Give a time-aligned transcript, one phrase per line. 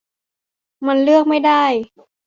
[0.87, 1.63] มันเลือกไม่ได้